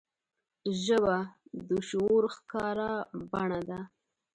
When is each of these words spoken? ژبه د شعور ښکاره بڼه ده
ژبه 0.83 1.17
د 1.67 1.69
شعور 1.89 2.23
ښکاره 2.35 2.91
بڼه 3.31 3.61
ده 3.69 3.79